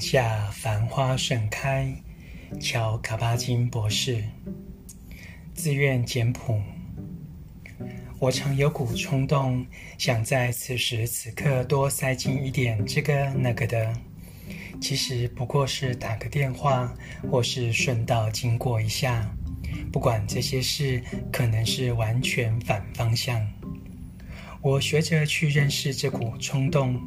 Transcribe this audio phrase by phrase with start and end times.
[0.00, 1.94] 下繁花盛开，
[2.60, 4.22] 乔·卡巴金博士。
[5.54, 6.60] 自愿简朴。
[8.18, 9.66] 我常有股冲动，
[9.98, 13.92] 想在此时此刻多塞进一点这个那个的。
[14.80, 16.92] 其实不过是打个电话，
[17.30, 19.30] 或是顺道经过一下。
[19.92, 21.02] 不管这些事，
[21.32, 23.46] 可能是完全反方向。
[24.60, 27.00] 我学着去认识这股冲动，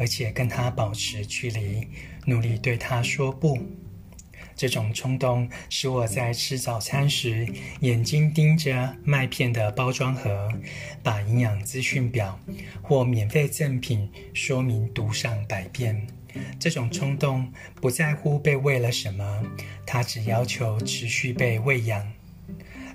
[0.00, 1.86] 而且跟它保持距离，
[2.24, 3.58] 努力对它说不。
[4.56, 7.46] 这种冲动使我在吃早餐时，
[7.80, 10.50] 眼睛盯着麦片的包装盒，
[11.02, 12.38] 把营养资讯表
[12.80, 16.06] 或免费赠品说明读上百遍。
[16.58, 19.42] 这种冲动不在乎被喂了什么，
[19.86, 22.10] 它只要求持续被喂养。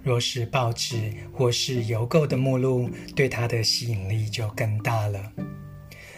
[0.04, 5.32] 若是报纸或是邮购的目录，对它的吸引力就更大了。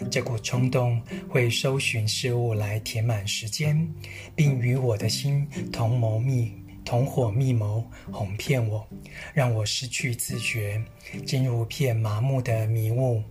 [0.10, 3.88] 这股冲动会搜寻事物来填满时间，
[4.36, 6.52] 并与我的心同谋密、
[6.84, 8.88] 同伙密谋，哄骗我，
[9.34, 10.81] 让我失去自觉，
[11.26, 13.22] 进入片麻木的迷雾，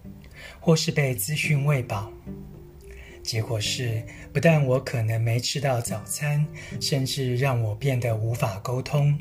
[0.61, 2.13] 或是被资讯喂饱。
[3.23, 6.47] 结果是，不但我可能没吃到早餐，
[6.81, 9.19] 甚至让我变得无法沟通。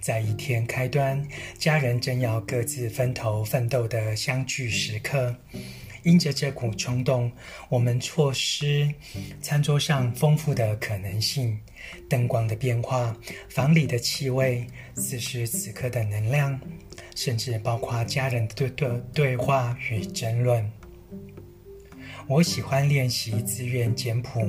[0.00, 1.22] 在一天开端，
[1.58, 5.36] 家人正要各自分头奋斗的相聚时刻。
[6.02, 7.30] 因着这股冲动，
[7.68, 8.92] 我们错失
[9.40, 11.58] 餐桌上丰富的可能性、
[12.08, 13.16] 灯光的变化、
[13.48, 16.58] 房里的气味、此时此刻的能量，
[17.14, 20.70] 甚至包括家人的对对对话与争论。
[22.26, 24.40] 我喜欢练习自愿简朴，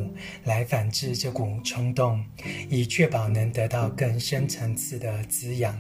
[0.43, 2.23] 来反制这股冲动，
[2.69, 5.75] 以确保能得到更深层次的滋养。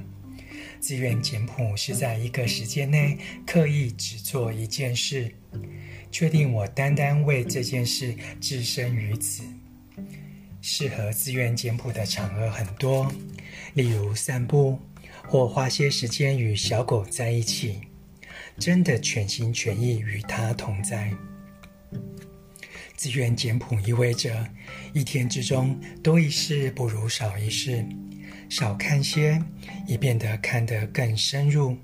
[0.81, 3.15] 自愿简朴是在一个时间内
[3.45, 5.31] 刻意只做一件事，
[6.11, 9.43] 确定我单单为这件事置身于此。
[10.59, 13.11] 适合自愿简朴的场合很多，
[13.75, 14.79] 例如散步，
[15.27, 17.79] 或花些时间与小狗在一起，
[18.57, 21.13] 真的全心全意与它同在。
[23.01, 24.47] 自愿简朴意味着
[24.93, 27.83] 一天之中多一事不如少一事。
[28.47, 29.43] 少看些，
[29.87, 31.75] 以变得看得更深入；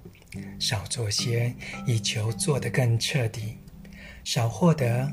[0.59, 1.51] 少做些，
[1.87, 3.57] 以求做得更彻底；
[4.23, 5.11] 少获得，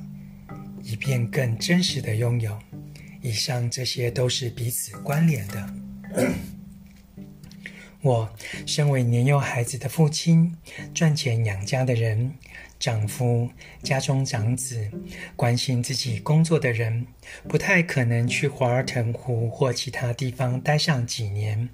[0.82, 2.58] 以便更真实的拥有。
[3.22, 5.74] 以上这些都是彼此关联的。
[8.04, 8.28] 我
[8.66, 10.58] 身为年幼孩子的父亲，
[10.92, 12.34] 赚钱养家的人。
[12.78, 13.48] 丈夫，
[13.82, 14.90] 家中长子，
[15.36, 17.06] 关心自己工作的人，
[17.48, 21.70] 不太可能去华尔藤湖或其他地方待上几年，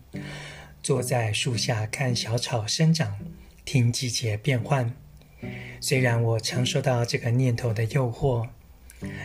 [0.80, 3.18] 坐在树下看小草生长，
[3.64, 4.94] 听季节变换。
[5.80, 8.46] 虽然我常受到这个念头的诱惑。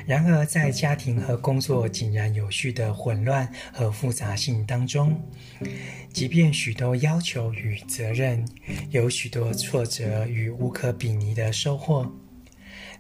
[0.06, 5.22] 然而，在家庭和工作井然有序的混乱和复杂性当中，
[6.13, 8.47] 即便许多要求与责任，
[8.90, 12.09] 有许多挫折与无可比拟的收获，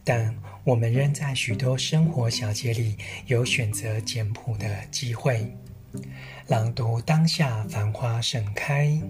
[0.03, 2.97] 但我们仍在许多生活小节里
[3.27, 5.55] 有选择简朴的机会。
[6.47, 9.01] 朗读当下繁花盛开。